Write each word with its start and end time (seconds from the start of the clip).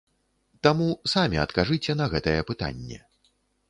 Таму 0.67 0.87
самі 1.13 1.43
адкажыце 1.45 1.99
на 2.03 2.11
гэтае 2.17 2.39
пытанне. 2.53 2.97